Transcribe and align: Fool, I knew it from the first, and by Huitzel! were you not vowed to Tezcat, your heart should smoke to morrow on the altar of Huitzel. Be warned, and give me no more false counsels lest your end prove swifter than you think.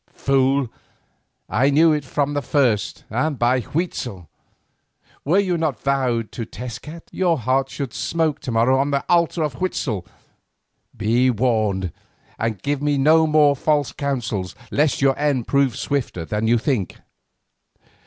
Fool, 0.15 0.67
I 1.47 1.69
knew 1.69 1.91
it 1.93 2.03
from 2.03 2.33
the 2.33 2.41
first, 2.41 3.03
and 3.11 3.37
by 3.37 3.59
Huitzel! 3.61 4.27
were 5.23 5.37
you 5.37 5.59
not 5.59 5.79
vowed 5.83 6.31
to 6.31 6.43
Tezcat, 6.43 7.03
your 7.11 7.37
heart 7.37 7.69
should 7.69 7.93
smoke 7.93 8.39
to 8.39 8.51
morrow 8.51 8.79
on 8.79 8.89
the 8.89 9.05
altar 9.07 9.43
of 9.43 9.57
Huitzel. 9.59 10.07
Be 10.97 11.29
warned, 11.29 11.91
and 12.39 12.59
give 12.63 12.81
me 12.81 12.97
no 12.97 13.27
more 13.27 13.55
false 13.55 13.91
counsels 13.91 14.55
lest 14.71 15.03
your 15.03 15.15
end 15.19 15.45
prove 15.47 15.75
swifter 15.77 16.25
than 16.25 16.47
you 16.47 16.57
think. 16.57 16.97